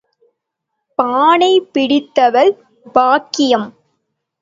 [0.99, 2.51] பானை பிடித்தவள்
[2.95, 3.69] பாக்கியம்.